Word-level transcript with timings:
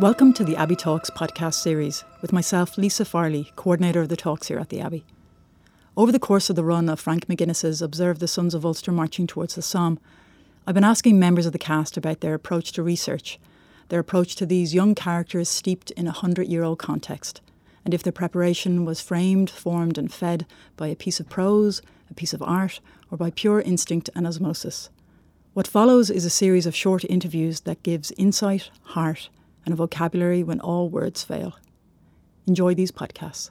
Welcome 0.00 0.32
to 0.32 0.44
the 0.44 0.56
Abbey 0.56 0.74
Talks 0.74 1.08
podcast 1.08 1.54
series 1.54 2.02
with 2.20 2.32
myself, 2.32 2.76
Lisa 2.76 3.04
Farley, 3.04 3.52
coordinator 3.54 4.00
of 4.00 4.08
the 4.08 4.16
talks 4.16 4.48
here 4.48 4.58
at 4.58 4.68
the 4.68 4.80
Abbey. 4.80 5.04
Over 5.96 6.10
the 6.10 6.18
course 6.18 6.50
of 6.50 6.56
the 6.56 6.64
run 6.64 6.88
of 6.88 6.98
Frank 6.98 7.28
McGuinness's 7.28 7.80
Observe 7.80 8.18
the 8.18 8.26
Sons 8.26 8.54
of 8.54 8.66
Ulster 8.66 8.90
Marching 8.90 9.28
Towards 9.28 9.54
the 9.54 9.62
Somme, 9.62 10.00
I've 10.66 10.74
been 10.74 10.82
asking 10.82 11.20
members 11.20 11.46
of 11.46 11.52
the 11.52 11.60
cast 11.60 11.96
about 11.96 12.22
their 12.22 12.34
approach 12.34 12.72
to 12.72 12.82
research, 12.82 13.38
their 13.88 14.00
approach 14.00 14.34
to 14.36 14.46
these 14.46 14.74
young 14.74 14.96
characters 14.96 15.48
steeped 15.48 15.92
in 15.92 16.08
a 16.08 16.12
hundred 16.12 16.48
year 16.48 16.64
old 16.64 16.80
context, 16.80 17.40
and 17.84 17.94
if 17.94 18.02
their 18.02 18.12
preparation 18.12 18.84
was 18.84 19.00
framed, 19.00 19.48
formed, 19.48 19.96
and 19.96 20.12
fed 20.12 20.44
by 20.76 20.88
a 20.88 20.96
piece 20.96 21.20
of 21.20 21.28
prose, 21.28 21.82
a 22.10 22.14
piece 22.14 22.34
of 22.34 22.42
art, 22.42 22.80
or 23.12 23.16
by 23.16 23.30
pure 23.30 23.60
instinct 23.60 24.10
and 24.16 24.26
osmosis. 24.26 24.90
What 25.52 25.68
follows 25.68 26.10
is 26.10 26.24
a 26.24 26.30
series 26.30 26.66
of 26.66 26.74
short 26.74 27.04
interviews 27.04 27.60
that 27.60 27.84
gives 27.84 28.10
insight, 28.18 28.70
heart, 28.82 29.28
and 29.64 29.72
a 29.72 29.76
vocabulary 29.76 30.42
when 30.42 30.60
all 30.60 30.88
words 30.88 31.22
fail. 31.22 31.56
Enjoy 32.46 32.74
these 32.74 32.92
podcasts. 32.92 33.50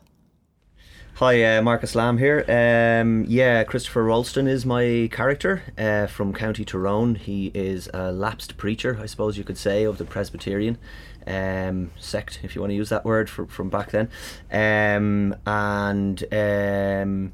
Hi, 1.18 1.58
uh, 1.58 1.62
Marcus 1.62 1.94
Lamb 1.94 2.18
here. 2.18 2.44
Um, 2.50 3.26
yeah, 3.28 3.64
Christopher 3.64 4.04
Ralston 4.04 4.48
is 4.48 4.66
my 4.66 5.10
character 5.12 5.62
uh, 5.78 6.08
from 6.08 6.34
County 6.34 6.66
Tyrone. 6.66 7.14
He 7.14 7.52
is 7.54 7.88
a 7.94 8.12
lapsed 8.12 8.58
preacher, 8.58 8.98
I 9.00 9.06
suppose 9.06 9.38
you 9.38 9.44
could 9.44 9.60
say, 9.60 9.84
of 9.84 10.00
the 10.00 10.06
Presbyterian 10.06 10.80
um, 11.28 11.92
sect, 12.00 12.40
if 12.42 12.56
you 12.56 12.62
want 12.62 12.72
to 12.72 12.76
use 12.76 12.90
that 12.90 13.06
word, 13.06 13.30
for, 13.30 13.46
from 13.46 13.70
back 13.70 13.92
then. 13.92 14.10
Um, 14.52 15.36
and 15.46 16.24
um, 16.34 17.34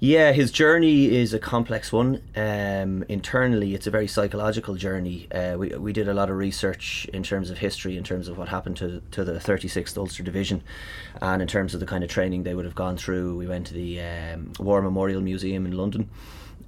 yeah, 0.00 0.32
his 0.32 0.50
journey 0.50 1.14
is 1.14 1.32
a 1.32 1.38
complex 1.38 1.92
one. 1.92 2.20
Um, 2.36 3.04
internally, 3.08 3.74
it's 3.74 3.86
a 3.86 3.90
very 3.90 4.06
psychological 4.06 4.74
journey. 4.74 5.28
Uh, 5.32 5.56
we, 5.56 5.68
we 5.70 5.92
did 5.92 6.08
a 6.08 6.14
lot 6.14 6.30
of 6.30 6.36
research 6.36 7.06
in 7.12 7.22
terms 7.22 7.50
of 7.50 7.58
history, 7.58 7.96
in 7.96 8.04
terms 8.04 8.28
of 8.28 8.36
what 8.36 8.48
happened 8.48 8.76
to, 8.78 9.02
to 9.12 9.24
the 9.24 9.34
36th 9.34 9.96
Ulster 9.96 10.22
Division, 10.22 10.62
and 11.22 11.40
in 11.40 11.48
terms 11.48 11.74
of 11.74 11.80
the 11.80 11.86
kind 11.86 12.04
of 12.04 12.10
training 12.10 12.42
they 12.42 12.54
would 12.54 12.64
have 12.64 12.74
gone 12.74 12.96
through. 12.96 13.36
We 13.36 13.46
went 13.46 13.66
to 13.68 13.74
the 13.74 14.00
um, 14.00 14.52
War 14.58 14.82
Memorial 14.82 15.20
Museum 15.20 15.64
in 15.64 15.72
London. 15.72 16.10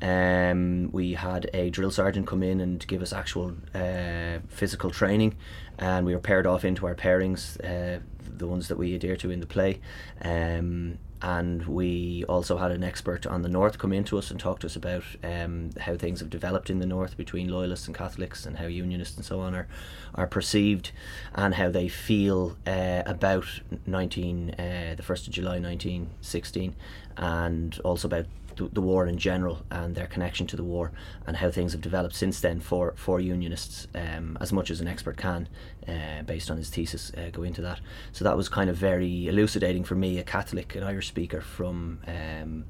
Um, 0.03 0.91
we 0.93 1.15
had 1.15 1.49
a 1.55 1.71
drill 1.71 1.91
sergeant 1.91 2.27
come 2.27 2.43
in 2.43 2.61
and 2.61 2.87
give 2.87 3.03
us 3.03 3.13
actual 3.13 3.55
uh, 3.75 4.39
physical 4.49 4.91
training, 4.91 5.37
and 5.79 6.07
we 6.07 6.15
were 6.15 6.21
paired 6.21 6.47
off 6.47 6.65
into 6.65 6.87
our 6.87 6.95
pairings, 6.95 7.59
uh, 7.65 8.01
the 8.37 8.47
ones 8.47 8.69
that 8.69 8.79
we 8.79 8.95
adhere 8.95 9.17
to 9.17 9.31
in 9.31 9.41
the 9.41 9.47
play. 9.47 9.81
Um, 10.23 10.99
and 11.23 11.65
we 11.67 12.25
also 12.29 12.59
had 12.59 12.71
an 12.71 12.85
expert 12.85 13.27
on 13.27 13.43
the 13.43 13.49
north 13.49 13.79
come 13.79 13.93
into 13.93 14.19
us 14.19 14.31
and 14.31 14.39
talk 14.39 14.59
to 14.61 14.67
us 14.67 14.77
about 14.77 15.03
um, 15.25 15.71
how 15.81 15.97
things 15.97 16.21
have 16.21 16.31
developed 16.31 16.69
in 16.69 16.79
the 16.79 16.87
north 16.87 17.17
between 17.17 17.49
loyalists 17.49 17.87
and 17.87 17.97
Catholics 17.97 18.45
and 18.45 18.59
how 18.59 18.67
unionists 18.67 19.17
and 19.17 19.25
so 19.25 19.41
on 19.41 19.55
are 19.55 19.67
are 20.15 20.27
perceived 20.27 20.93
and 21.35 21.55
how 21.55 21.71
they 21.71 21.89
feel 21.89 22.57
uh, 22.67 23.03
about 23.07 23.47
19 23.87 24.51
uh, 24.51 24.95
the 24.97 25.03
1st 25.03 25.27
of 25.29 25.33
July 25.33 25.59
1916 25.59 26.75
and 27.17 27.81
also 27.85 28.09
about 28.09 28.27
the, 28.57 28.69
the, 28.73 28.81
war 28.81 29.07
in 29.07 29.19
general 29.19 29.63
and 29.71 29.95
their 29.95 30.07
connection 30.07 30.47
to 30.47 30.57
the 30.57 30.65
war 30.65 30.93
and 31.27 31.37
how 31.37 31.51
things 31.51 31.73
have 31.73 31.81
developed 31.81 32.15
since 32.15 32.41
then 32.41 32.61
for 32.61 32.95
for 32.97 33.21
unionists 33.21 33.87
um, 33.95 34.37
as 34.41 34.53
much 34.53 34.71
as 34.71 34.81
an 34.81 34.89
expert 34.89 35.17
can 35.17 35.49
uh, 35.89 36.23
based 36.25 36.51
on 36.51 36.57
his 36.57 36.71
thesis 36.71 37.13
uh, 37.17 37.31
go 37.31 37.43
into 37.43 37.63
that 37.63 37.81
so 38.13 38.25
that 38.25 38.37
was 38.37 38.49
kind 38.49 38.71
of 38.71 38.77
very 38.77 39.29
elucidating 39.29 39.85
for 39.85 39.95
me 39.95 40.19
a 40.19 40.25
Catholic 40.25 40.75
an 40.75 40.83
Irish 40.83 41.09
speaker 41.09 41.41
from 41.41 42.01
um, 42.07 42.65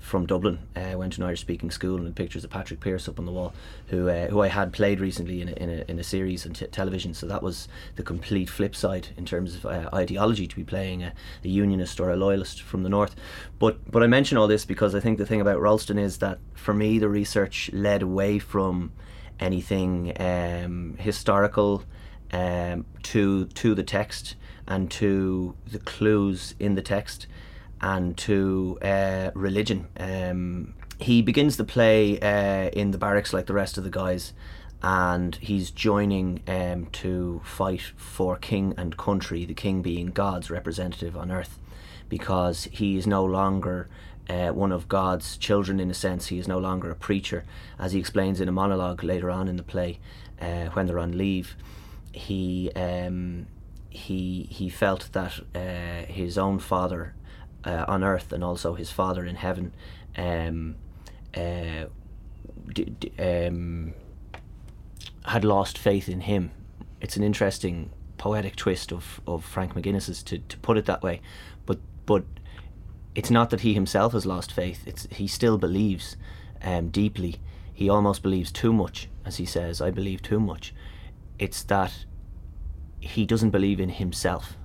from 0.00 0.26
Dublin. 0.26 0.58
Uh, 0.74 0.96
went 0.96 1.12
to 1.12 1.20
an 1.20 1.26
Irish 1.26 1.40
speaking 1.40 1.70
school 1.70 1.98
and 1.98 2.16
pictures 2.16 2.42
of 2.42 2.50
Patrick 2.50 2.80
Pearse 2.80 3.08
up 3.08 3.18
on 3.18 3.26
the 3.26 3.32
wall, 3.32 3.52
who 3.88 4.08
uh, 4.08 4.26
who 4.28 4.40
I 4.40 4.48
had 4.48 4.72
played 4.72 4.98
recently 4.98 5.40
in 5.40 5.50
a, 5.50 5.52
in 5.52 5.70
a, 5.70 5.84
in 5.88 5.98
a 5.98 6.02
series 6.02 6.46
on 6.46 6.54
t- 6.54 6.66
television. 6.66 7.14
So 7.14 7.26
that 7.26 7.42
was 7.42 7.68
the 7.96 8.02
complete 8.02 8.48
flip 8.48 8.74
side 8.74 9.08
in 9.16 9.24
terms 9.24 9.54
of 9.54 9.66
uh, 9.66 9.88
ideology 9.94 10.46
to 10.48 10.56
be 10.56 10.64
playing 10.64 11.02
a, 11.02 11.12
a, 11.44 11.48
unionist 11.48 12.00
or 12.00 12.10
a 12.10 12.16
loyalist 12.16 12.62
from 12.62 12.82
the 12.82 12.88
north. 12.88 13.14
But 13.58 13.90
but 13.90 14.02
I 14.02 14.06
mention 14.06 14.38
all 14.38 14.48
this 14.48 14.64
because 14.64 14.94
I 14.94 15.00
think 15.00 15.18
the 15.18 15.26
thing 15.30 15.40
about 15.40 15.60
Ralston 15.60 15.98
is 15.98 16.18
that 16.18 16.38
for 16.54 16.74
me 16.74 16.98
the 16.98 17.08
research 17.08 17.70
led 17.72 18.02
away 18.02 18.38
from 18.40 18.92
anything 19.38 20.12
um, 20.20 20.96
historical 20.98 21.84
um, 22.32 22.84
to 23.04 23.46
to 23.46 23.74
the 23.74 23.84
text 23.84 24.34
and 24.66 24.90
to 24.90 25.54
the 25.70 25.78
clues 25.78 26.54
in 26.58 26.74
the 26.74 26.82
text 26.82 27.28
and 27.80 28.16
to 28.18 28.78
uh, 28.82 29.30
religion. 29.34 29.86
Um, 29.98 30.74
he 30.98 31.22
begins 31.22 31.56
the 31.56 31.64
play 31.64 32.20
uh, 32.20 32.68
in 32.70 32.90
the 32.90 32.98
barracks 32.98 33.32
like 33.32 33.46
the 33.46 33.54
rest 33.54 33.78
of 33.78 33.84
the 33.84 33.90
guys, 33.90 34.32
and 34.82 35.36
he's 35.36 35.70
joining 35.70 36.42
um, 36.46 36.86
to 36.86 37.40
fight 37.44 37.92
for 37.96 38.36
king 38.36 38.74
and 38.76 38.96
country, 38.96 39.44
the 39.44 39.54
king 39.54 39.80
being 39.80 40.08
God's 40.08 40.50
representative 40.50 41.16
on 41.16 41.30
earth, 41.30 41.58
because 42.08 42.64
he 42.64 42.98
is 42.98 43.06
no 43.06 43.24
longer. 43.24 43.88
Uh, 44.30 44.52
one 44.52 44.72
of 44.72 44.86
God's 44.86 45.36
children, 45.36 45.80
in 45.80 45.90
a 45.90 45.94
sense, 45.94 46.28
he 46.28 46.38
is 46.38 46.46
no 46.46 46.58
longer 46.58 46.90
a 46.90 46.94
preacher, 46.94 47.44
as 47.78 47.92
he 47.92 47.98
explains 47.98 48.40
in 48.40 48.48
a 48.48 48.52
monologue 48.52 49.02
later 49.02 49.30
on 49.30 49.48
in 49.48 49.56
the 49.56 49.62
play, 49.62 49.98
uh, 50.40 50.66
when 50.74 50.86
they're 50.86 51.04
on 51.06 51.18
leave. 51.18 51.56
He 52.12 52.70
um, 52.76 53.46
he 53.88 54.46
he 54.50 54.68
felt 54.68 55.08
that 55.12 55.40
uh, 55.54 56.12
his 56.12 56.38
own 56.38 56.60
father 56.60 57.14
uh, 57.64 57.84
on 57.88 58.04
earth 58.04 58.32
and 58.32 58.42
also 58.42 58.74
his 58.74 58.90
Father 58.90 59.24
in 59.24 59.36
heaven 59.36 59.72
um, 60.16 60.76
uh, 61.34 61.86
d- 62.72 62.94
d- 62.98 63.12
um, 63.18 63.94
had 65.24 65.44
lost 65.44 65.78
faith 65.78 66.08
in 66.08 66.22
him. 66.22 66.50
It's 67.00 67.16
an 67.16 67.22
interesting 67.22 67.90
poetic 68.18 68.56
twist 68.56 68.92
of, 68.92 69.20
of 69.26 69.44
Frank 69.44 69.74
McGuinness's 69.74 70.22
to, 70.24 70.38
to 70.38 70.58
put 70.58 70.76
it 70.76 70.86
that 70.86 71.02
way, 71.02 71.20
but 71.66 71.78
but 72.06 72.24
it's 73.14 73.30
not 73.30 73.50
that 73.50 73.60
he 73.60 73.74
himself 73.74 74.12
has 74.12 74.26
lost 74.26 74.52
faith. 74.52 74.86
It's 74.86 75.06
he 75.10 75.26
still 75.26 75.58
believes 75.58 76.16
um, 76.62 76.88
deeply. 76.88 77.36
He 77.72 77.88
almost 77.88 78.22
believes 78.22 78.52
too 78.52 78.72
much, 78.72 79.08
as 79.24 79.38
he 79.38 79.46
says. 79.46 79.80
I 79.80 79.90
believe 79.90 80.22
too 80.22 80.40
much. 80.40 80.74
It's 81.38 81.62
that 81.64 82.04
he 83.00 83.24
doesn't 83.24 83.50
believe 83.50 83.80
in 83.80 83.88
himself 83.88 84.56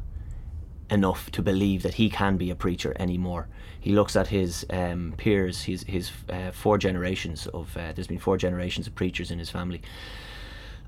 enough 0.90 1.32
to 1.32 1.42
believe 1.42 1.82
that 1.84 1.96
he 1.96 2.10
can 2.10 2.38
be 2.38 2.52
a 2.52 2.56
preacher 2.56 2.96
anymore. 3.00 3.48
He 3.80 3.94
looks 3.94 4.16
at 4.16 4.28
his 4.28 4.66
um, 4.70 5.14
peers, 5.18 5.64
his 5.64 5.84
his 5.84 6.12
uh, 6.30 6.52
four 6.52 6.78
generations 6.78 7.48
of 7.48 7.76
uh, 7.78 7.94
there's 7.94 8.08
been 8.08 8.20
four 8.20 8.38
generations 8.38 8.88
of 8.88 8.96
preachers 8.96 9.32
in 9.32 9.40
his 9.40 9.50
family, 9.50 9.82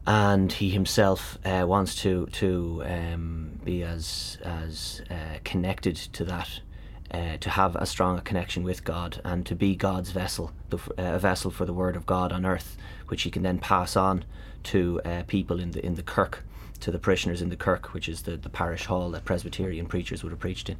and 0.06 0.52
he 0.52 0.70
himself 0.70 1.38
uh, 1.46 1.66
wants 1.66 1.96
to 2.04 2.28
to 2.34 2.84
um, 2.86 3.60
be 3.64 3.84
as 3.84 4.38
as 4.44 5.02
uh, 5.10 5.40
connected 5.44 5.96
to 5.96 6.26
that. 6.26 6.62
Uh, 7.10 7.38
to 7.38 7.50
have 7.50 7.78
as 7.78 7.90
strong 7.90 8.18
a 8.18 8.22
connection 8.22 8.64
with 8.64 8.84
God 8.84 9.22
and 9.24 9.46
to 9.46 9.56
be 9.56 9.78
God's 9.78 10.12
vessel, 10.12 10.52
the, 10.70 10.78
uh, 10.78 11.16
a 11.16 11.20
vessel 11.20 11.50
for 11.50 11.66
the 11.66 11.72
word 11.72 11.96
of 11.96 12.06
God 12.06 12.34
on 12.34 12.46
earth, 12.46 12.76
which 13.08 13.22
he 13.22 13.32
can 13.32 13.44
then 13.44 13.60
pass 13.60 13.96
on 13.96 14.26
to 14.64 15.00
people 15.28 15.58
in 15.58 15.72
the 15.72 15.86
in 15.86 15.96
the 15.96 16.04
kirk 16.04 16.44
to 16.80 16.92
the 16.92 17.00
parishioners 17.00 17.42
in 17.42 17.50
the 17.50 17.56
kirk, 17.56 17.94
which 17.94 18.08
is 18.08 18.24
the, 18.24 18.38
the 18.38 18.50
parish 18.50 18.86
hall 18.86 19.10
that 19.12 19.26
Presbyterian 19.26 19.86
preachers 19.86 20.24
would 20.24 20.32
have 20.32 20.40
preached 20.40 20.70
in. 20.70 20.78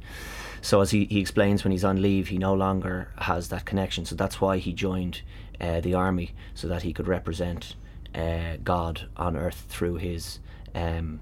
So, 0.60 0.80
as 0.80 0.90
he, 0.90 1.04
he 1.06 1.20
explains, 1.20 1.64
when 1.64 1.72
he's 1.72 1.84
on 1.84 2.00
leave, 2.00 2.28
he 2.28 2.38
no 2.38 2.54
longer 2.54 3.08
has 3.18 3.48
that 3.48 3.64
connection. 3.64 4.04
So, 4.04 4.14
that's 4.14 4.40
why 4.40 4.58
he 4.58 4.72
joined 4.72 5.22
uh, 5.60 5.80
the 5.80 5.94
army, 5.94 6.34
so 6.54 6.68
that 6.68 6.82
he 6.82 6.92
could 6.92 7.08
represent 7.08 7.74
uh, 8.14 8.56
God 8.62 9.08
on 9.16 9.36
earth 9.36 9.66
through 9.68 9.96
his. 9.96 10.40
Um, 10.74 11.20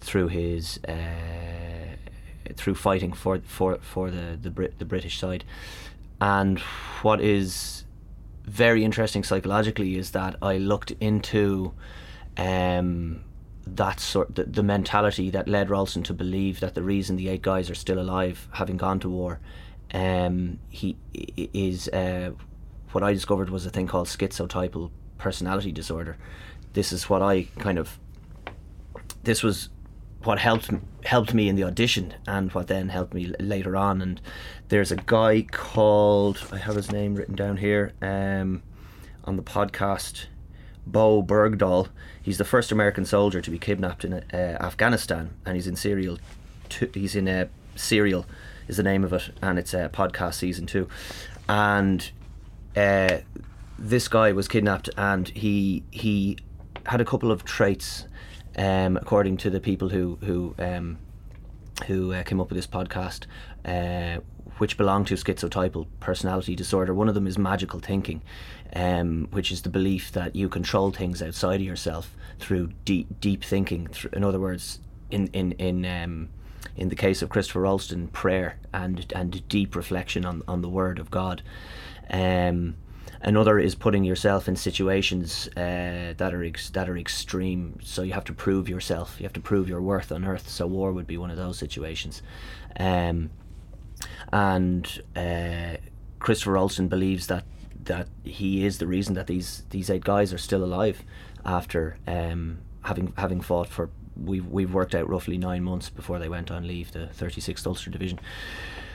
through 0.00 0.28
his 0.28 0.80
uh, 0.88 1.96
through 2.56 2.74
fighting 2.74 3.12
for 3.12 3.40
for 3.44 3.78
for 3.80 4.10
the 4.10 4.38
the, 4.40 4.50
Brit- 4.50 4.78
the 4.78 4.84
British 4.84 5.18
side, 5.18 5.44
and 6.20 6.58
what 7.02 7.20
is 7.20 7.84
very 8.44 8.84
interesting 8.84 9.22
psychologically 9.22 9.96
is 9.96 10.10
that 10.10 10.36
I 10.42 10.58
looked 10.58 10.90
into 11.00 11.72
um, 12.36 13.22
that 13.66 14.00
sort 14.00 14.34
the, 14.34 14.44
the 14.44 14.62
mentality 14.62 15.30
that 15.30 15.48
led 15.48 15.70
Ralston 15.70 16.02
to 16.04 16.14
believe 16.14 16.60
that 16.60 16.74
the 16.74 16.82
reason 16.82 17.16
the 17.16 17.28
eight 17.28 17.42
guys 17.42 17.70
are 17.70 17.74
still 17.74 18.00
alive, 18.00 18.48
having 18.52 18.76
gone 18.76 18.98
to 19.00 19.08
war, 19.08 19.40
um, 19.94 20.58
he 20.68 20.96
is 21.12 21.88
uh, 21.88 22.32
what 22.92 23.04
I 23.04 23.12
discovered 23.12 23.50
was 23.50 23.64
a 23.66 23.70
thing 23.70 23.86
called 23.86 24.08
schizotypal 24.08 24.90
personality 25.18 25.72
disorder. 25.72 26.16
This 26.72 26.92
is 26.92 27.08
what 27.08 27.22
I 27.22 27.44
kind 27.58 27.78
of 27.78 27.98
this 29.22 29.42
was 29.42 29.68
what 30.24 30.38
helped 30.38 30.70
helped 31.04 31.34
me 31.34 31.48
in 31.48 31.56
the 31.56 31.64
audition 31.64 32.14
and 32.26 32.52
what 32.52 32.68
then 32.68 32.88
helped 32.88 33.14
me 33.14 33.32
later 33.40 33.76
on. 33.76 34.00
And 34.00 34.20
there's 34.68 34.92
a 34.92 34.96
guy 34.96 35.42
called 35.50 36.46
I 36.52 36.58
have 36.58 36.76
his 36.76 36.90
name 36.92 37.14
written 37.14 37.34
down 37.34 37.58
here 37.58 37.92
um, 38.00 38.62
on 39.24 39.36
the 39.36 39.42
podcast. 39.42 40.26
Bowe 40.84 41.22
Bergdahl. 41.22 41.88
He's 42.20 42.38
the 42.38 42.44
first 42.44 42.72
American 42.72 43.04
soldier 43.04 43.40
to 43.40 43.50
be 43.50 43.58
kidnapped 43.58 44.04
in 44.04 44.14
uh, 44.14 44.56
Afghanistan, 44.60 45.34
and 45.46 45.54
he's 45.54 45.66
in 45.66 45.76
Serial. 45.76 46.18
He's 46.92 47.14
in 47.14 47.28
a 47.28 47.42
uh, 47.42 47.46
Serial, 47.76 48.26
is 48.68 48.78
the 48.78 48.82
name 48.82 49.04
of 49.04 49.12
it, 49.12 49.30
and 49.40 49.58
it's 49.58 49.74
a 49.74 49.90
podcast 49.92 50.34
season 50.34 50.66
two. 50.66 50.88
And 51.48 52.10
uh, 52.76 53.18
this 53.78 54.08
guy 54.08 54.32
was 54.32 54.48
kidnapped, 54.48 54.90
and 54.96 55.28
he 55.28 55.84
he 55.90 56.38
had 56.86 57.00
a 57.00 57.04
couple 57.04 57.30
of 57.30 57.44
traits 57.44 58.06
um, 58.56 58.96
according 58.96 59.36
to 59.38 59.50
the 59.50 59.60
people 59.60 59.88
who 59.88 60.18
who 60.22 60.54
um, 60.58 60.98
who 61.86 62.12
uh, 62.12 62.22
came 62.22 62.40
up 62.40 62.48
with 62.48 62.56
this 62.56 62.66
podcast, 62.66 63.24
uh, 63.64 64.20
which 64.58 64.76
belong 64.76 65.04
to 65.06 65.14
schizotypal 65.14 65.86
personality 66.00 66.54
disorder. 66.54 66.94
One 66.94 67.08
of 67.08 67.14
them 67.14 67.26
is 67.26 67.38
magical 67.38 67.80
thinking, 67.80 68.22
um, 68.74 69.28
which 69.30 69.50
is 69.50 69.62
the 69.62 69.70
belief 69.70 70.12
that 70.12 70.36
you 70.36 70.48
control 70.48 70.90
things 70.90 71.22
outside 71.22 71.56
of 71.56 71.66
yourself 71.66 72.14
through 72.38 72.70
deep 72.84 73.20
deep 73.20 73.42
thinking. 73.42 73.88
In 74.12 74.24
other 74.24 74.40
words, 74.40 74.80
in 75.10 75.28
in 75.28 75.52
in 75.52 75.84
um, 75.86 76.28
in 76.76 76.88
the 76.88 76.96
case 76.96 77.22
of 77.22 77.28
Christopher 77.28 77.60
Rolston, 77.60 78.08
prayer 78.08 78.58
and 78.72 79.10
and 79.14 79.46
deep 79.48 79.74
reflection 79.74 80.24
on, 80.24 80.42
on 80.46 80.62
the 80.62 80.68
Word 80.68 80.98
of 80.98 81.10
God. 81.10 81.42
Um, 82.10 82.76
Another 83.24 83.58
is 83.58 83.76
putting 83.76 84.02
yourself 84.02 84.48
in 84.48 84.56
situations 84.56 85.48
uh, 85.56 86.14
that 86.16 86.34
are 86.34 86.42
ex- 86.42 86.70
that 86.70 86.88
are 86.88 86.96
extreme. 86.96 87.78
So 87.82 88.02
you 88.02 88.12
have 88.14 88.24
to 88.24 88.32
prove 88.32 88.68
yourself. 88.68 89.16
You 89.18 89.24
have 89.24 89.32
to 89.34 89.40
prove 89.40 89.68
your 89.68 89.80
worth 89.80 90.10
on 90.10 90.24
earth. 90.24 90.48
So 90.48 90.66
war 90.66 90.92
would 90.92 91.06
be 91.06 91.16
one 91.16 91.30
of 91.30 91.36
those 91.36 91.56
situations. 91.56 92.20
Um, 92.78 93.30
and 94.32 95.02
uh, 95.14 95.76
Christopher 96.18 96.52
Rolston 96.52 96.88
believes 96.88 97.28
that 97.28 97.44
that 97.84 98.08
he 98.24 98.64
is 98.64 98.78
the 98.78 98.86
reason 98.86 99.14
that 99.14 99.26
these 99.28 99.64
these 99.70 99.88
eight 99.88 100.04
guys 100.04 100.32
are 100.32 100.38
still 100.38 100.64
alive 100.64 101.02
after 101.44 101.98
um, 102.06 102.58
having 102.82 103.12
having 103.16 103.40
fought 103.40 103.68
for 103.68 103.90
we've 104.16 104.46
we've 104.46 104.74
worked 104.74 104.94
out 104.94 105.08
roughly 105.08 105.38
nine 105.38 105.62
months 105.62 105.88
before 105.88 106.18
they 106.18 106.28
went 106.28 106.50
on 106.50 106.66
leave 106.66 106.92
the 106.92 107.08
36th 107.18 107.66
Ulster 107.66 107.90
Division. 107.90 108.20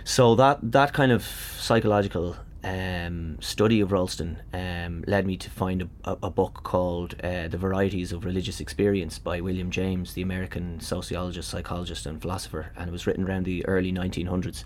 So 0.04 0.36
that 0.36 0.60
that 0.72 0.94
kind 0.94 1.12
of 1.12 1.24
psychological 1.24 2.38
um, 2.68 3.38
study 3.40 3.80
of 3.80 3.94
Ralston 3.94 4.40
um, 4.52 5.06
led 5.08 5.26
me 5.26 5.38
to 5.38 5.50
find 5.50 5.90
a, 6.04 6.18
a, 6.22 6.30
book 6.30 6.62
called 6.64 7.16
uh, 7.24 7.48
The 7.48 7.58
Varieties 7.58 8.12
of 8.12 8.26
Religious 8.26 8.60
Experience 8.60 9.20
by 9.20 9.40
William 9.40 9.72
James, 9.72 10.14
the 10.14 10.22
American 10.22 10.82
sociologist, 10.82 11.50
psychologist, 11.50 12.06
and 12.06 12.22
philosopher. 12.22 12.74
And 12.76 12.90
it 12.90 12.92
was 12.92 13.08
written 13.08 13.24
around 13.24 13.46
the 13.46 13.66
early 13.68 13.94
1900s. 13.94 14.66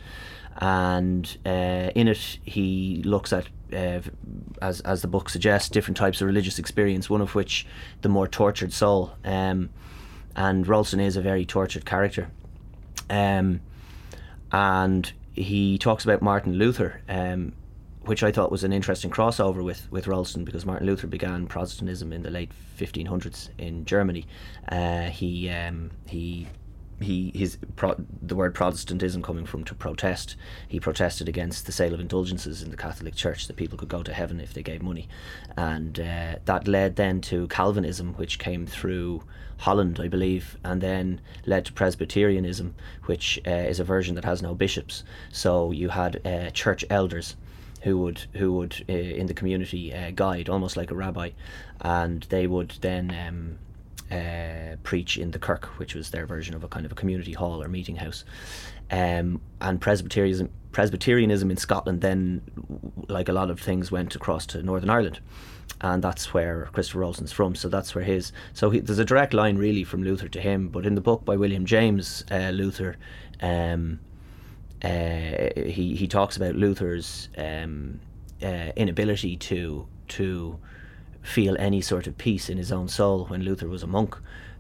And 0.58 1.38
uh, 1.46 1.92
in 1.94 2.08
it, 2.08 2.40
he 2.44 3.04
looks 3.06 3.32
at, 3.34 3.48
uh, 3.72 4.02
as, 4.64 4.82
as 4.82 5.04
the 5.04 5.08
book 5.08 5.30
suggests, 5.30 5.70
different 5.70 5.98
types 5.98 6.22
of 6.22 6.28
religious 6.28 6.58
experience, 6.58 7.08
one 7.08 7.22
of 7.22 7.36
which 7.36 7.68
the 8.02 8.10
more 8.10 8.28
tortured 8.28 8.74
soul. 8.74 9.14
Um, 9.24 9.70
and 10.36 10.68
Ralston 10.68 11.00
is 11.00 11.18
a 11.18 11.22
very 11.22 11.46
tortured 11.46 11.86
character. 11.86 12.32
Um, 13.12 13.62
and 14.52 15.12
he 15.34 15.78
talks 15.78 16.04
about 16.04 16.24
Martin 16.24 16.54
Luther, 16.54 17.02
um, 17.08 17.54
which 18.06 18.24
I 18.24 18.32
thought 18.32 18.52
was 18.52 18.64
an 18.64 18.74
interesting 18.74 19.12
crossover 19.12 19.64
with 19.64 19.92
with 19.92 20.08
Rolston 20.08 20.44
because 20.44 20.66
Martin 20.66 20.88
Luther 20.88 21.08
began 21.08 21.48
Protestantism 21.48 22.12
in 22.12 22.24
the 22.24 22.32
late 22.32 22.52
1500s 22.78 23.50
in 23.58 23.86
Germany. 23.86 24.26
Uh, 24.70 25.04
he 25.04 25.50
um, 25.50 25.92
he 26.08 26.48
he 27.00 27.32
his 27.36 27.58
pro, 27.76 27.96
the 28.22 28.36
word 28.36 28.56
Protestantism 28.56 29.22
coming 29.22 29.46
from 29.46 29.64
to 29.66 29.76
protest. 29.76 30.36
He 30.68 30.80
protested 30.80 31.30
against 31.30 31.66
the 31.66 31.72
sale 31.72 31.94
of 31.94 32.00
indulgences 32.00 32.64
in 32.64 32.72
the 32.72 32.78
Catholic 32.78 33.16
Church 33.16 33.48
that 33.48 33.56
people 33.56 33.78
could 33.78 33.90
go 33.90 34.04
to 34.04 34.14
heaven 34.14 34.40
if 34.40 34.54
they 34.54 34.64
gave 34.64 34.82
money, 34.82 35.08
and 35.56 36.00
uh, 36.00 36.36
that 36.46 36.68
led 36.68 36.96
then 36.96 37.22
to 37.22 37.48
Calvinism, 37.48 38.14
which 38.16 38.40
came 38.40 38.66
through 38.66 39.24
Holland, 39.58 40.00
I 40.02 40.08
believe, 40.08 40.58
and 40.64 40.82
then 40.82 41.22
led 41.46 41.66
to 41.66 41.74
Presbyterianism, 41.74 42.74
which 43.06 43.40
uh, 43.46 43.52
is 43.52 43.80
a 43.80 43.84
version 43.84 44.16
that 44.16 44.26
has 44.26 44.42
no 44.42 44.56
bishops. 44.56 45.04
So 45.32 45.72
you 45.72 45.90
had 45.90 46.26
uh, 46.26 46.50
church 46.50 46.84
elders 46.90 47.36
who 47.82 47.98
would 48.00 48.26
who 48.34 48.54
would 48.54 48.86
uh, 48.90 48.94
in 48.94 49.28
the 49.28 49.34
community 49.34 49.94
uh, 49.94 50.12
guide 50.12 50.50
almost 50.50 50.78
like 50.78 50.92
a 50.92 50.96
rabbi, 50.96 51.32
and 51.82 52.24
they 52.30 52.48
would 52.48 52.76
then 52.82 53.16
um, 53.28 54.18
uh, 54.18 54.76
preach 54.84 55.18
in 55.18 55.32
the 55.32 55.40
kirk, 55.40 55.66
which 55.78 55.96
was 55.96 56.12
their 56.12 56.26
version 56.26 56.56
of 56.56 56.64
a 56.64 56.68
kind 56.68 56.86
of 56.86 56.92
a 56.92 56.96
community 56.96 57.34
hall 57.34 57.62
or 57.62 57.68
meeting 57.68 57.96
house. 57.96 58.24
Um, 58.90 59.42
and 59.62 59.80
Presbyterianism 59.80 60.50
Presbyterianism 60.72 61.52
in 61.52 61.58
Scotland 61.58 62.02
then, 62.02 62.42
like 63.08 63.30
a 63.30 63.34
lot 63.34 63.50
of 63.50 63.60
things, 63.60 63.92
went 63.92 64.16
across 64.16 64.46
to 64.48 64.64
Northern 64.64 64.90
Ireland. 64.90 65.20
And 65.82 66.04
that's 66.04 66.34
where 66.34 66.70
Christopher 66.74 67.00
Rolston's 67.00 67.32
from, 67.32 67.56
so 67.56 67.68
that's 67.68 67.96
where 67.96 68.04
his. 68.04 68.32
So 68.54 68.70
he, 68.70 68.80
there's 68.80 69.00
a 69.00 69.06
direct 69.06 69.34
line 69.34 69.58
really 69.58 69.84
from 69.84 70.04
Luther 70.04 70.28
to 70.28 70.40
him. 70.40 70.70
But 70.70 70.86
in 70.86 70.96
the 70.96 71.02
book 71.02 71.26
by 71.26 71.36
William 71.36 71.66
James, 71.66 72.24
uh, 72.30 72.52
Luther 72.52 72.98
um, 73.42 74.00
uh, 74.84 75.62
he 75.62 75.96
he 75.96 76.08
talks 76.08 76.38
about 76.38 76.56
Luther's 76.56 77.30
um, 77.38 78.00
uh, 78.42 78.72
inability 78.76 79.38
to 79.38 79.88
to 80.10 80.60
feel 81.22 81.56
any 81.60 81.82
sort 81.82 82.08
of 82.08 82.18
peace 82.18 82.50
in 82.50 82.58
his 82.58 82.72
own 82.72 82.88
soul 82.88 83.26
when 83.26 83.44
Luther 83.44 83.68
was 83.68 83.84
a 83.84 83.88
monk. 83.88 84.18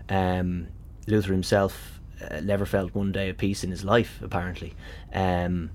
Um, 0.09 0.67
Luther 1.07 1.31
himself 1.31 1.99
uh, 2.29 2.39
never 2.41 2.65
felt 2.65 2.93
one 2.93 3.11
day 3.11 3.29
of 3.29 3.37
peace 3.37 3.63
in 3.63 3.71
his 3.71 3.83
life, 3.83 4.19
apparently. 4.21 4.73
Um, 5.13 5.71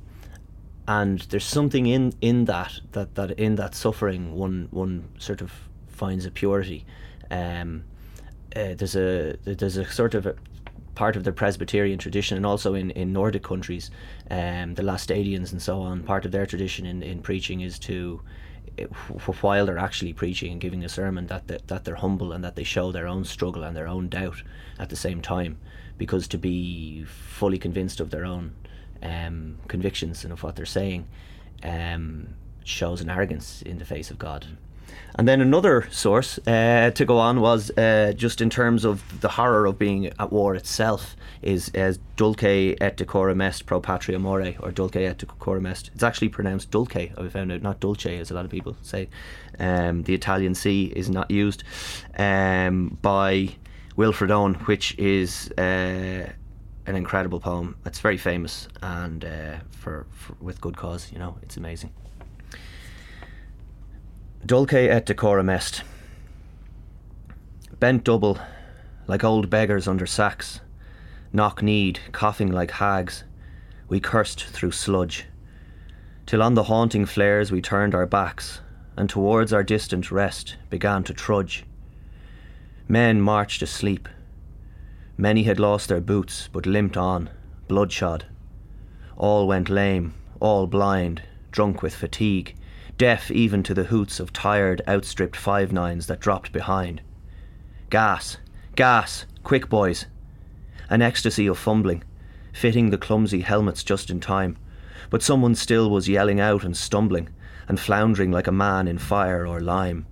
and 0.89 1.19
there's 1.21 1.45
something 1.45 1.87
in, 1.87 2.13
in 2.21 2.45
that, 2.45 2.81
that 2.93 3.17
that 3.17 3.33
in 3.33 3.57
that 3.57 3.75
suffering 3.75 4.35
one 4.35 4.69
one 4.71 5.09
sort 5.19 5.41
of 5.41 5.53
finds 5.89 6.25
a 6.27 6.31
purity. 6.31 6.87
Um, 7.31 7.85
uh, 8.55 8.75
there's 8.75 8.95
a 8.95 9.37
there's 9.45 9.77
a 9.77 9.85
sort 9.91 10.15
of 10.15 10.27
a, 10.27 10.37
part 10.97 11.15
of 11.15 11.23
the 11.23 11.33
Presbyterian 11.33 11.99
tradition, 11.99 12.37
and 12.37 12.45
also 12.45 12.75
in, 12.75 12.91
in 12.91 13.13
Nordic 13.13 13.45
countries, 13.45 13.93
um, 14.31 14.75
the 14.75 14.83
Laestadians 14.83 15.53
and 15.53 15.63
so 15.63 15.81
on, 15.83 16.03
part 16.03 16.25
of 16.25 16.33
their 16.33 16.47
tradition 16.47 16.87
in, 16.87 17.03
in 17.05 17.23
preaching 17.23 17.61
is 17.61 17.79
to, 17.79 18.21
while 19.41 19.67
they're 19.67 19.79
actually 19.79 20.13
preaching 20.13 20.51
and 20.51 20.61
giving 20.61 20.85
a 20.85 20.89
sermon, 20.89 21.29
that, 21.29 21.47
that, 21.47 21.69
that 21.69 21.85
they're 21.85 21.95
humble 21.95 22.33
and 22.33 22.43
that 22.43 22.57
they 22.57 22.65
show 22.65 22.91
their 22.91 23.07
own 23.07 23.25
struggle 23.25 23.63
and 23.63 23.77
their 23.77 23.87
own 23.87 24.09
doubt 24.09 24.43
at 24.79 24.89
the 24.89 24.97
same 24.97 25.23
time. 25.23 25.59
Because 25.99 26.27
to 26.29 26.39
be 26.39 27.05
fully 27.05 27.59
convinced 27.59 28.01
of 28.01 28.11
their 28.11 28.25
own 28.25 28.55
um, 29.03 29.59
convictions 29.69 30.25
and 30.25 30.33
of 30.33 30.43
what 30.43 30.57
they're 30.57 30.67
saying 30.67 31.07
um, 31.63 32.29
shows 32.65 33.01
an 33.01 33.11
arrogance 33.11 33.63
in 33.63 33.79
the 33.79 33.85
face 33.85 34.11
of 34.11 34.19
God. 34.19 34.47
And 35.19 35.27
then 35.27 35.41
another 35.41 35.89
source 35.91 36.39
uh, 36.47 36.91
to 36.95 37.05
go 37.05 37.19
on 37.19 37.41
was 37.41 37.71
uh, 37.71 38.13
just 38.15 38.41
in 38.41 38.51
terms 38.51 38.85
of 38.85 39.21
the 39.23 39.29
horror 39.29 39.65
of 39.65 39.79
being 39.79 40.07
at 40.07 40.31
war 40.31 40.55
itself 40.55 41.17
is 41.41 41.71
as 41.75 41.99
dulce 42.17 42.43
et 42.81 42.97
decorum 42.97 43.41
est 43.41 43.65
pro 43.65 43.81
patria 43.81 44.19
more 44.19 44.55
or 44.61 44.71
dulce 44.71 44.97
et 44.97 45.17
decorum 45.17 45.67
est. 45.67 45.91
It's 45.95 46.03
actually 46.03 46.29
pronounced 46.29 46.71
dulce. 46.71 46.97
I 46.97 47.29
found 47.29 47.51
out 47.51 47.63
not 47.63 47.81
dulce 47.81 48.07
as 48.07 48.31
a 48.31 48.35
lot 48.35 48.45
of 48.45 48.51
people 48.51 48.77
say. 48.83 49.09
Um, 49.59 50.03
the 50.03 50.15
Italian 50.15 50.55
C 50.55 50.93
is 50.95 51.09
not 51.09 51.31
used 51.31 51.65
um, 52.19 52.99
by 53.01 53.57
Wilfred 53.97 54.31
Owen, 54.31 54.55
which 54.67 54.99
is. 54.99 55.51
Uh, 55.53 56.31
an 56.87 56.95
incredible 56.95 57.41
poem. 57.41 57.77
It's 57.85 57.99
very 57.99 58.17
famous 58.17 58.69
and 58.81 59.25
uh, 59.25 59.57
for, 59.71 60.07
for 60.13 60.35
with 60.41 60.61
good 60.61 60.77
cause. 60.77 61.11
You 61.13 61.19
know, 61.19 61.37
it's 61.43 61.57
amazing. 61.57 61.93
Dulce 64.47 64.75
et 64.75 65.05
decorum 65.05 65.51
est. 65.51 65.83
Bent 67.81 68.05
double, 68.05 68.39
like 69.09 69.25
old 69.25 69.51
beggars 69.51 69.89
under 69.89 70.07
sacks, 70.07 70.61
knock 71.33 71.63
kneed, 71.63 71.99
coughing 72.13 72.53
like 72.53 72.71
hags, 72.71 73.25
we 73.89 73.99
cursed 73.99 74.45
through 74.45 74.71
sludge, 74.71 75.27
till 76.27 76.45
on 76.45 76.55
the 76.55 76.65
haunting 76.65 77.07
flares 77.07 77.51
we 77.51 77.61
turned 77.61 77.93
our 77.93 78.07
backs, 78.07 78.61
and 78.97 79.11
towards 79.11 79.53
our 79.53 79.65
distant 79.65 80.13
rest 80.13 80.55
began 80.71 81.03
to 81.03 81.13
trudge. 81.13 81.65
Men 82.87 83.21
marched 83.21 83.63
asleep. 83.63 84.09
Many 85.17 85.43
had 85.43 85.59
lost 85.59 85.89
their 85.89 86.01
boots, 86.01 86.49
but 86.53 86.67
limped 86.67 86.97
on, 86.97 87.31
bloodshot. 87.67 88.27
All 89.17 89.49
went 89.49 89.69
lame, 89.69 90.15
all 90.39 90.69
blind, 90.69 91.23
drunk 91.51 91.83
with 91.83 91.97
fatigue 91.97 92.55
deaf 92.99 93.31
even 93.31 93.63
to 93.63 93.75
the 93.75 93.85
hoots 93.85 94.21
of 94.21 94.33
tired, 94.33 94.83
outstripped 94.89 95.37
five 95.37 95.73
nines 95.73 96.07
that 96.07 96.21
dropped 96.21 96.53
behind. 96.53 97.03
Gas, 97.91 98.39
gas, 98.75 99.27
quick, 99.43 99.69
boys. 99.69 100.07
An 100.89 101.03
ecstasy 101.03 101.47
of 101.47 101.59
fumbling, 101.59 102.05
fitting 102.53 102.91
the 102.91 102.99
clumsy 102.99 103.41
helmets 103.41 103.85
just 103.85 104.11
in 104.11 104.21
time, 104.21 104.57
but 105.11 105.23
someone 105.23 105.55
still 105.55 105.91
was 105.91 106.09
yelling 106.09 106.41
out 106.41 106.65
and 106.65 106.77
stumbling, 106.77 107.29
and 107.69 107.79
floundering 107.79 108.31
like 108.31 108.47
a 108.47 108.53
man 108.53 108.89
in 108.89 108.99
fire 108.99 109.47
or 109.47 109.61
lime. 109.61 110.07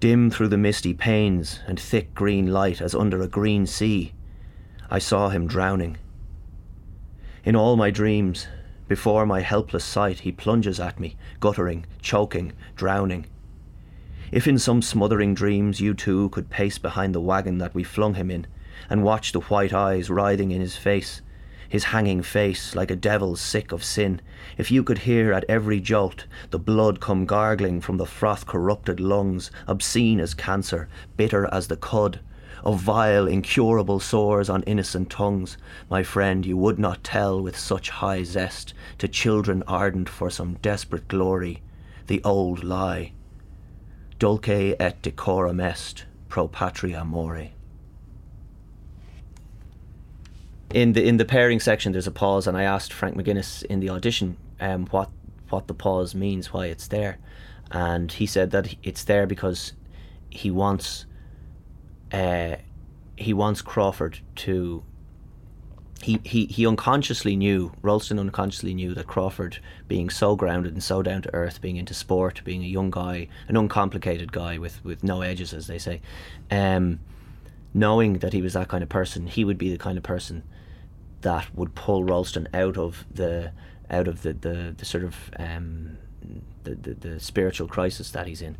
Dim 0.00 0.30
through 0.30 0.48
the 0.48 0.56
misty 0.56 0.94
panes 0.94 1.60
and 1.66 1.78
thick 1.78 2.14
green 2.14 2.48
light 2.48 2.80
as 2.80 2.94
under 2.94 3.20
a 3.20 3.28
green 3.28 3.66
sea, 3.66 4.12
I 4.90 4.98
saw 4.98 5.28
him 5.28 5.46
drowning. 5.46 5.98
In 7.44 7.56
all 7.56 7.76
my 7.76 7.90
dreams, 7.90 8.46
before 8.88 9.26
my 9.26 9.40
helpless 9.40 9.84
sight, 9.84 10.20
he 10.20 10.32
plunges 10.32 10.80
at 10.80 10.98
me, 10.98 11.16
guttering, 11.40 11.84
choking, 12.00 12.52
drowning. 12.74 13.26
If 14.32 14.48
in 14.48 14.58
some 14.58 14.82
smothering 14.82 15.34
dreams 15.34 15.80
you 15.80 15.94
too 15.94 16.30
could 16.30 16.50
pace 16.50 16.78
behind 16.78 17.14
the 17.14 17.20
wagon 17.20 17.58
that 17.58 17.74
we 17.74 17.84
flung 17.84 18.14
him 18.14 18.30
in, 18.30 18.46
and 18.88 19.04
watch 19.04 19.32
the 19.32 19.40
white 19.40 19.72
eyes 19.72 20.10
writhing 20.10 20.50
in 20.50 20.60
his 20.60 20.76
face, 20.76 21.20
his 21.68 21.84
hanging 21.84 22.22
face 22.22 22.74
like 22.74 22.90
a 22.90 22.96
devil 22.96 23.36
sick 23.36 23.72
of 23.72 23.84
sin, 23.84 24.22
if 24.56 24.70
you 24.70 24.82
could 24.82 24.98
hear 24.98 25.32
at 25.32 25.44
every 25.48 25.80
jolt 25.80 26.26
the 26.50 26.58
blood 26.58 26.98
come 27.00 27.26
gargling 27.26 27.80
from 27.80 27.98
the 27.98 28.06
froth 28.06 28.46
corrupted 28.46 29.00
lungs, 29.00 29.50
obscene 29.66 30.18
as 30.18 30.32
cancer, 30.32 30.88
bitter 31.16 31.46
as 31.52 31.68
the 31.68 31.76
cud, 31.76 32.20
of 32.64 32.80
vile, 32.80 33.26
incurable 33.26 34.00
sores 34.00 34.50
on 34.50 34.62
innocent 34.64 35.10
tongues, 35.10 35.56
my 35.90 36.02
friend, 36.02 36.44
you 36.44 36.56
would 36.56 36.78
not 36.78 37.04
tell 37.04 37.40
with 37.40 37.58
such 37.58 37.90
high 37.90 38.22
zest 38.22 38.74
to 38.98 39.08
children 39.08 39.62
ardent 39.66 40.08
for 40.08 40.30
some 40.30 40.54
desperate 40.62 41.08
glory 41.08 41.62
the 42.08 42.22
old 42.24 42.64
lie. 42.64 43.12
Dulce 44.18 44.74
et 44.80 45.00
decorum 45.02 45.60
est 45.60 46.04
pro 46.28 46.48
patria 46.48 47.04
more. 47.04 47.48
In 50.74 50.92
the 50.92 51.06
in 51.06 51.16
the 51.16 51.24
pairing 51.24 51.60
section, 51.60 51.92
there's 51.92 52.06
a 52.06 52.10
pause, 52.12 52.46
and 52.46 52.56
I 52.56 52.64
asked 52.64 52.92
Frank 52.92 53.16
McGuinness 53.16 53.62
in 53.64 53.80
the 53.80 53.90
audition 53.90 54.36
um, 54.60 54.86
what 54.86 55.10
what 55.50 55.66
the 55.66 55.74
pause 55.74 56.14
means, 56.14 56.52
why 56.52 56.66
it's 56.66 56.88
there, 56.88 57.18
and 57.70 58.10
he 58.12 58.26
said 58.26 58.50
that 58.50 58.74
it's 58.82 59.04
there 59.04 59.26
because 59.26 59.72
he 60.28 60.50
wants 60.50 61.06
uh, 62.12 62.56
he 63.16 63.32
wants 63.32 63.62
Crawford 63.62 64.20
to. 64.36 64.82
He, 66.00 66.20
he, 66.22 66.46
he 66.46 66.64
unconsciously 66.64 67.34
knew, 67.34 67.72
Ralston 67.82 68.20
unconsciously 68.20 68.72
knew 68.72 68.94
that 68.94 69.08
Crawford, 69.08 69.58
being 69.88 70.10
so 70.10 70.36
grounded 70.36 70.72
and 70.72 70.82
so 70.82 71.02
down 71.02 71.22
to 71.22 71.34
earth, 71.34 71.60
being 71.60 71.76
into 71.76 71.92
sport, 71.92 72.40
being 72.44 72.62
a 72.62 72.68
young 72.68 72.92
guy, 72.92 73.26
an 73.48 73.56
uncomplicated 73.56 74.30
guy 74.30 74.58
with, 74.58 74.82
with 74.84 75.02
no 75.02 75.22
edges, 75.22 75.52
as 75.52 75.66
they 75.66 75.76
say, 75.76 76.00
um, 76.52 77.00
knowing 77.74 78.18
that 78.18 78.32
he 78.32 78.40
was 78.40 78.52
that 78.52 78.68
kind 78.68 78.84
of 78.84 78.88
person, 78.88 79.26
he 79.26 79.44
would 79.44 79.58
be 79.58 79.72
the 79.72 79.76
kind 79.76 79.98
of 79.98 80.04
person 80.04 80.44
that 81.22 81.52
would 81.56 81.74
pull 81.74 82.04
Ralston 82.04 82.46
out 82.54 82.78
of 82.78 83.04
the 83.12 83.50
out 83.90 84.06
of 84.06 84.22
the, 84.22 84.34
the, 84.34 84.74
the 84.76 84.84
sort 84.84 85.02
of 85.02 85.16
um, 85.38 85.98
the, 86.62 86.74
the, 86.74 86.94
the 86.94 87.20
spiritual 87.20 87.66
crisis 87.66 88.10
that 88.10 88.26
he's 88.26 88.42
in 88.42 88.56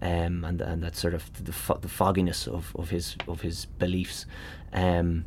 um, 0.00 0.44
and 0.44 0.60
and 0.60 0.82
that 0.82 0.96
sort 0.96 1.14
of 1.14 1.44
the, 1.44 1.52
fo- 1.52 1.78
the 1.78 1.88
fogginess 1.88 2.46
of, 2.46 2.74
of 2.76 2.90
his 2.90 3.16
of 3.26 3.40
his 3.40 3.66
beliefs, 3.66 4.26
um, 4.72 5.24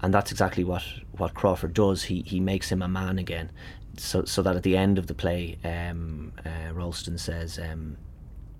and 0.00 0.14
that's 0.14 0.30
exactly 0.30 0.64
what, 0.64 0.82
what 1.12 1.34
Crawford 1.34 1.74
does. 1.74 2.04
He 2.04 2.22
he 2.22 2.40
makes 2.40 2.70
him 2.70 2.82
a 2.82 2.88
man 2.88 3.18
again, 3.18 3.50
so 3.96 4.24
so 4.24 4.42
that 4.42 4.56
at 4.56 4.62
the 4.62 4.76
end 4.76 4.98
of 4.98 5.06
the 5.06 5.14
play, 5.14 5.58
um, 5.64 6.32
uh, 6.44 6.72
Ralston 6.72 7.18
says, 7.18 7.58
um, 7.58 7.96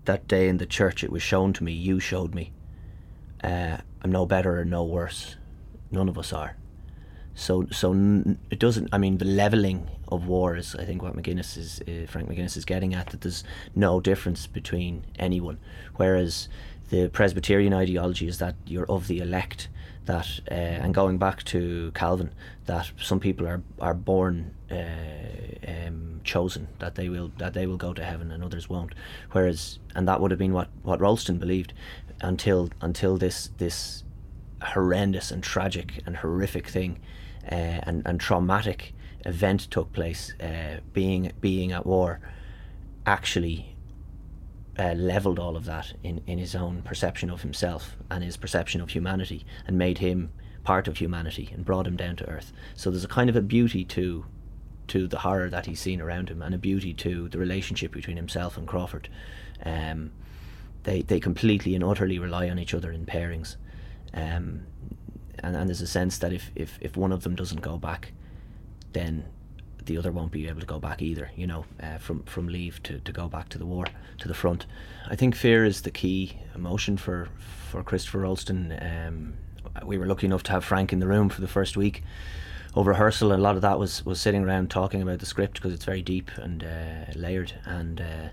"That 0.04 0.28
day 0.28 0.48
in 0.48 0.58
the 0.58 0.66
church, 0.66 1.02
it 1.02 1.10
was 1.10 1.22
shown 1.22 1.52
to 1.54 1.64
me. 1.64 1.72
You 1.72 2.00
showed 2.00 2.34
me. 2.34 2.52
Uh, 3.42 3.78
I'm 4.02 4.12
no 4.12 4.26
better 4.26 4.60
or 4.60 4.64
no 4.64 4.84
worse. 4.84 5.36
None 5.90 6.08
of 6.08 6.18
us 6.18 6.32
are." 6.32 6.56
So 7.34 7.66
so 7.70 7.92
it 8.50 8.58
doesn't. 8.58 8.88
I 8.92 8.98
mean, 8.98 9.18
the 9.18 9.24
leveling 9.24 9.88
of 10.08 10.26
war 10.26 10.56
is, 10.56 10.74
I 10.74 10.84
think, 10.84 11.02
what 11.02 11.16
McGuinness 11.16 11.56
is 11.56 11.80
uh, 11.82 12.06
Frank 12.06 12.28
McGuinness 12.28 12.56
is 12.56 12.64
getting 12.64 12.94
at. 12.94 13.08
That 13.08 13.22
there's 13.22 13.42
no 13.74 14.00
difference 14.00 14.46
between 14.46 15.04
anyone, 15.18 15.58
whereas 15.96 16.48
the 16.90 17.08
Presbyterian 17.08 17.72
ideology 17.72 18.28
is 18.28 18.38
that 18.38 18.56
you're 18.66 18.90
of 18.90 19.08
the 19.08 19.20
elect. 19.20 19.68
That 20.04 20.40
uh, 20.50 20.54
and 20.54 20.92
going 20.92 21.18
back 21.18 21.42
to 21.44 21.90
Calvin, 21.94 22.32
that 22.66 22.90
some 23.00 23.20
people 23.20 23.46
are 23.46 23.62
are 23.80 23.94
born 23.94 24.54
uh, 24.70 25.86
um, 25.86 26.20
chosen, 26.24 26.68
that 26.80 26.96
they 26.96 27.08
will 27.08 27.32
that 27.38 27.54
they 27.54 27.66
will 27.66 27.78
go 27.78 27.94
to 27.94 28.04
heaven 28.04 28.30
and 28.30 28.44
others 28.44 28.68
won't. 28.68 28.94
Whereas, 29.30 29.78
and 29.94 30.06
that 30.06 30.20
would 30.20 30.32
have 30.32 30.38
been 30.38 30.52
what 30.52 30.68
what 30.82 31.00
Ralston 31.00 31.38
believed 31.38 31.72
until 32.20 32.68
until 32.82 33.16
this 33.16 33.50
this 33.56 34.04
horrendous 34.60 35.30
and 35.30 35.42
tragic 35.42 36.02
and 36.04 36.18
horrific 36.18 36.68
thing 36.68 37.00
and, 37.44 38.02
and 38.06 38.20
traumatic 38.20 38.94
event 39.24 39.60
took 39.70 39.92
place, 39.92 40.34
uh, 40.40 40.80
being 40.92 41.32
being 41.40 41.72
at 41.72 41.86
war, 41.86 42.20
actually 43.06 43.76
uh, 44.78 44.92
leveled 44.92 45.38
all 45.38 45.56
of 45.56 45.64
that 45.64 45.92
in, 46.02 46.22
in 46.26 46.38
his 46.38 46.54
own 46.54 46.82
perception 46.82 47.30
of 47.30 47.42
himself 47.42 47.96
and 48.10 48.24
his 48.24 48.36
perception 48.36 48.80
of 48.80 48.90
humanity, 48.90 49.44
and 49.66 49.78
made 49.78 49.98
him 49.98 50.30
part 50.64 50.88
of 50.88 50.98
humanity 50.98 51.50
and 51.52 51.64
brought 51.64 51.86
him 51.86 51.96
down 51.96 52.16
to 52.16 52.28
earth. 52.28 52.52
So 52.74 52.90
there's 52.90 53.04
a 53.04 53.08
kind 53.08 53.28
of 53.28 53.36
a 53.36 53.42
beauty 53.42 53.84
to 53.86 54.24
to 54.88 55.06
the 55.06 55.20
horror 55.20 55.48
that 55.48 55.66
he's 55.66 55.80
seen 55.80 56.00
around 56.00 56.28
him, 56.28 56.42
and 56.42 56.54
a 56.54 56.58
beauty 56.58 56.92
to 56.94 57.28
the 57.28 57.38
relationship 57.38 57.92
between 57.92 58.16
himself 58.16 58.56
and 58.56 58.66
Crawford. 58.66 59.08
Um, 59.64 60.12
they 60.84 61.02
they 61.02 61.20
completely 61.20 61.74
and 61.74 61.84
utterly 61.84 62.18
rely 62.18 62.48
on 62.48 62.58
each 62.58 62.74
other 62.74 62.92
in 62.92 63.06
pairings. 63.06 63.56
Um, 64.14 64.66
and, 65.42 65.56
and 65.56 65.68
there's 65.68 65.80
a 65.80 65.86
sense 65.86 66.18
that 66.18 66.32
if, 66.32 66.50
if, 66.54 66.78
if 66.80 66.96
one 66.96 67.12
of 67.12 67.22
them 67.22 67.34
doesn't 67.34 67.60
go 67.60 67.76
back, 67.76 68.12
then 68.92 69.24
the 69.86 69.98
other 69.98 70.12
won't 70.12 70.32
be 70.32 70.48
able 70.48 70.60
to 70.60 70.66
go 70.66 70.78
back 70.78 71.02
either, 71.02 71.30
you 71.36 71.46
know, 71.46 71.64
uh, 71.82 71.98
from, 71.98 72.22
from 72.24 72.48
leave 72.48 72.82
to, 72.84 72.98
to 73.00 73.12
go 73.12 73.28
back 73.28 73.48
to 73.50 73.58
the 73.58 73.66
war, 73.66 73.86
to 74.18 74.28
the 74.28 74.34
front. 74.34 74.66
I 75.08 75.16
think 75.16 75.34
fear 75.34 75.64
is 75.64 75.82
the 75.82 75.90
key 75.90 76.38
emotion 76.54 76.96
for, 76.96 77.28
for 77.70 77.82
Christopher 77.82 78.20
Ralston. 78.20 78.78
Um, 78.80 79.34
we 79.84 79.98
were 79.98 80.06
lucky 80.06 80.26
enough 80.26 80.42
to 80.44 80.52
have 80.52 80.64
Frank 80.64 80.92
in 80.92 81.00
the 81.00 81.06
room 81.06 81.28
for 81.28 81.40
the 81.40 81.48
first 81.48 81.76
week 81.76 82.02
of 82.74 82.86
rehearsal, 82.86 83.32
and 83.32 83.40
a 83.40 83.42
lot 83.42 83.56
of 83.56 83.62
that 83.62 83.78
was, 83.78 84.04
was 84.04 84.20
sitting 84.20 84.44
around 84.44 84.70
talking 84.70 85.02
about 85.02 85.18
the 85.18 85.26
script 85.26 85.54
because 85.54 85.72
it's 85.72 85.84
very 85.84 86.02
deep 86.02 86.30
and 86.36 86.62
uh, 86.62 87.12
layered. 87.14 87.52
And 87.64 88.00
uh, 88.00 88.28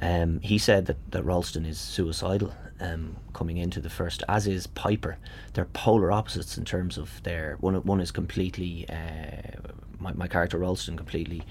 um, 0.00 0.40
he 0.40 0.58
said 0.58 0.86
that, 0.86 1.10
that 1.10 1.24
Ralston 1.24 1.64
is 1.64 1.78
suicidal 1.78 2.52
um, 2.80 3.16
coming 3.32 3.56
into 3.56 3.80
the 3.80 3.90
first, 3.90 4.22
as 4.28 4.46
is 4.46 4.66
Piper. 4.66 5.18
They're 5.54 5.64
polar 5.66 6.12
opposites 6.12 6.58
in 6.58 6.64
terms 6.64 6.98
of 6.98 7.22
their 7.22 7.56
one. 7.60 7.74
One 7.76 8.00
is 8.00 8.10
completely 8.10 8.86
uh, 8.88 9.70
my, 9.98 10.12
my 10.12 10.28
character 10.28 10.58
Ralston 10.58 10.96
completely 10.96 11.42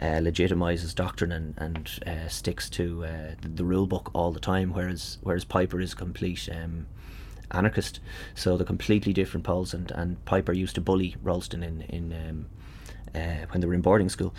uh, 0.00 0.20
legitimizes 0.20 0.94
doctrine 0.94 1.32
and 1.32 1.54
and 1.56 1.90
uh, 2.06 2.28
sticks 2.28 2.68
to 2.70 3.04
uh, 3.04 3.08
the, 3.40 3.48
the, 3.48 3.64
rule 3.64 3.86
book 3.86 4.10
all 4.12 4.32
the 4.32 4.40
time, 4.40 4.72
whereas 4.72 5.18
whereas 5.22 5.44
Piper 5.44 5.80
is 5.80 5.94
complete. 5.94 6.48
Um, 6.52 6.86
anarchist 7.50 8.00
so 8.34 8.56
they're 8.56 8.66
completely 8.66 9.12
different 9.12 9.44
poles 9.44 9.74
and, 9.74 9.92
and 9.92 10.24
Piper 10.24 10.52
used 10.52 10.74
to 10.74 10.80
bully 10.80 11.14
Ralston 11.22 11.62
in, 11.62 11.82
in 11.82 12.12
um, 12.12 12.46
uh, 13.14 13.46
when 13.50 13.60
they 13.60 13.66
were 13.66 13.74
in 13.74 13.82
boarding 13.82 14.08
school 14.08 14.34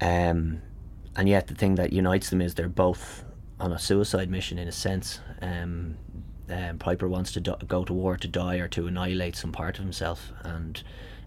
um, 0.00 0.60
and 1.16 1.28
yet 1.28 1.46
the 1.46 1.54
thing 1.54 1.76
that 1.76 1.92
unites 1.92 2.30
them 2.30 2.40
is 2.40 2.54
they're 2.54 2.68
both 2.68 3.24
on 3.58 3.72
a 3.72 3.78
suicide 3.78 4.30
mission 4.30 4.58
in 4.58 4.68
a 4.68 4.72
sense. 4.72 5.20
Um, 5.40 5.96
um, 6.48 6.78
Piper 6.78 7.08
wants 7.08 7.32
to 7.32 7.40
do- 7.40 7.56
go 7.66 7.84
to 7.84 7.92
war 7.92 8.16
to 8.16 8.28
die 8.28 8.56
or 8.56 8.68
to 8.68 8.86
annihilate 8.86 9.34
some 9.34 9.52
part 9.52 9.78
of 9.78 9.84
himself, 9.84 10.32
and 10.44 10.82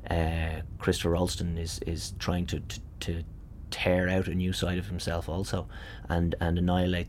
uh, 0.09 0.61
Christopher 0.77 1.11
Ralston 1.11 1.57
is 1.57 1.79
is 1.85 2.13
trying 2.19 2.45
to, 2.47 2.59
to, 2.59 2.79
to 3.01 3.23
tear 3.69 4.07
out 4.07 4.27
a 4.27 4.35
new 4.35 4.53
side 4.53 4.77
of 4.77 4.87
himself 4.87 5.27
also, 5.27 5.67
and 6.07 6.35
and 6.39 6.57
annihilate 6.57 7.07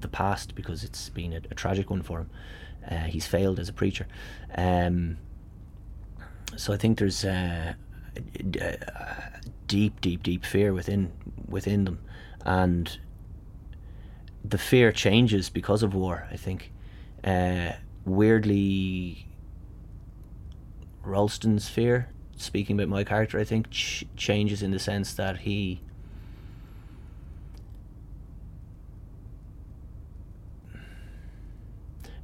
the 0.00 0.08
past 0.08 0.54
because 0.54 0.84
it's 0.84 1.08
been 1.10 1.32
a, 1.32 1.40
a 1.50 1.54
tragic 1.54 1.90
one 1.90 2.02
for 2.02 2.20
him. 2.20 2.30
Uh, 2.90 3.04
he's 3.04 3.26
failed 3.26 3.58
as 3.58 3.68
a 3.68 3.72
preacher. 3.74 4.06
Um, 4.56 5.18
so 6.56 6.72
I 6.72 6.76
think 6.76 6.98
there's 6.98 7.24
uh, 7.24 7.74
deep, 9.66 10.00
deep, 10.00 10.22
deep 10.22 10.44
fear 10.44 10.72
within 10.72 11.12
within 11.46 11.84
them, 11.84 12.00
and 12.44 12.98
the 14.44 14.58
fear 14.58 14.92
changes 14.92 15.50
because 15.50 15.82
of 15.82 15.94
war. 15.94 16.26
I 16.30 16.36
think 16.36 16.72
uh, 17.22 17.72
weirdly, 18.04 19.26
Ralston's 21.02 21.68
fear, 21.68 22.08
speaking 22.36 22.76
about 22.76 22.88
my 22.88 23.04
character, 23.04 23.38
I 23.38 23.44
think 23.44 23.70
ch- 23.70 24.04
changes 24.16 24.62
in 24.62 24.70
the 24.70 24.78
sense 24.78 25.14
that 25.14 25.38
he. 25.38 25.80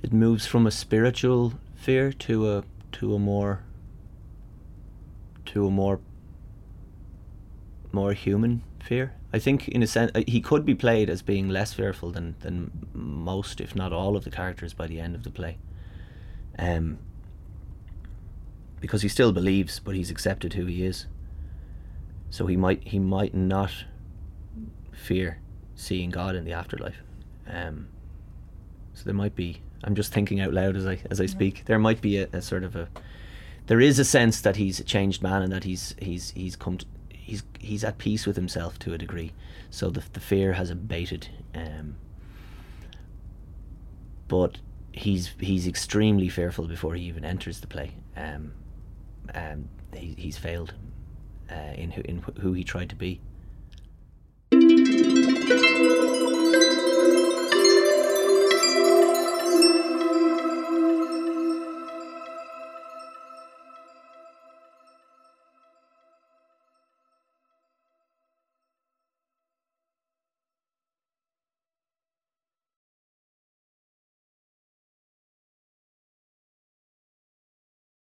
It 0.03 0.13
moves 0.13 0.47
from 0.47 0.67
a 0.67 0.71
spiritual 0.71 1.55
fear 1.75 2.13
to 2.13 2.51
a 2.51 2.65
to 2.93 3.15
a 3.15 3.19
more 3.19 3.61
to 5.47 5.67
a 5.67 5.71
more 5.71 6.01
more 7.93 8.13
human 8.13 8.63
fear. 8.81 9.15
I 9.37 9.39
think, 9.39 9.69
in 9.69 9.83
a 9.83 9.87
sense, 9.87 10.13
he 10.27 10.41
could 10.41 10.65
be 10.65 10.75
played 10.75 11.11
as 11.11 11.21
being 11.21 11.51
less 11.51 11.75
fearful 11.75 12.11
than, 12.11 12.37
than 12.41 12.71
most, 12.95 13.61
if 13.61 13.77
not 13.77 13.93
all, 13.93 14.17
of 14.17 14.25
the 14.25 14.31
characters 14.31 14.73
by 14.73 14.87
the 14.87 14.99
end 14.99 15.15
of 15.15 15.25
the 15.25 15.31
play. 15.31 15.59
Um, 16.59 16.97
because 18.81 19.03
he 19.03 19.09
still 19.11 19.33
believes, 19.33 19.79
but 19.79 19.95
he's 19.95 20.11
accepted 20.11 20.55
who 20.55 20.65
he 20.65 20.87
is. 20.87 21.07
So 22.31 22.47
he 22.47 22.57
might 22.57 22.83
he 22.83 22.99
might 22.99 23.35
not 23.35 23.85
fear 24.91 25.39
seeing 25.75 26.09
God 26.09 26.35
in 26.35 26.47
the 26.47 26.55
afterlife. 26.55 27.03
Um, 27.47 27.89
so 28.95 29.05
there 29.05 29.13
might 29.13 29.37
be. 29.37 29.61
I'm 29.85 29.95
just 29.95 30.15
thinking 30.15 30.41
out 30.41 30.55
loud 30.55 30.77
as 30.77 30.87
I 30.87 30.99
as 31.11 31.21
I 31.21 31.27
speak. 31.27 31.67
There 31.67 31.79
might 31.79 32.01
be 32.01 32.17
a, 32.17 32.29
a 32.33 32.41
sort 32.41 32.65
of 32.65 32.75
a. 32.75 32.89
There 33.67 33.83
is 33.83 33.99
a 33.99 34.05
sense 34.05 34.41
that 34.41 34.57
he's 34.57 34.81
a 34.81 34.85
changed 34.85 35.23
man 35.23 35.43
and 35.43 35.53
that 35.53 35.65
he's 35.65 35.95
he's 35.99 36.31
he's 36.31 36.57
come 36.57 36.79
to, 36.79 36.87
he's 37.27 37.43
he's 37.59 37.83
at 37.83 37.99
peace 37.99 38.25
with 38.25 38.37
himself 38.37 38.79
to 38.79 38.95
a 38.95 38.99
degree, 38.99 39.33
so 39.69 39.91
the 39.91 40.03
the 40.13 40.21
fear 40.21 40.53
has 40.53 40.71
abated. 40.71 41.29
Um, 41.55 41.97
but 44.29 44.59
he's 44.93 45.33
he's 45.41 45.67
extremely 45.67 46.29
fearful 46.29 46.69
before 46.69 46.95
he 46.95 47.03
even 47.03 47.25
enters 47.25 47.61
the 47.61 47.67
play. 47.67 47.95
Um, 48.17 48.53
um, 49.35 49.69
he, 49.93 50.15
he's 50.17 50.39
failed 50.39 50.75
uh, 51.51 51.75
in 51.75 51.91
who 51.91 52.03
in 52.03 52.23
who 52.41 52.53
he 52.53 52.63
tried 52.63 52.91
to 52.91 52.97
be. 52.97 53.21